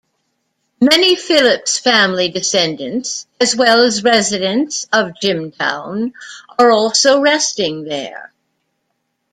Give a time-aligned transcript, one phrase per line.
[0.79, 6.13] Many Phillips family descendants, as well as residents of Jimtown,
[6.57, 8.33] are also resting there.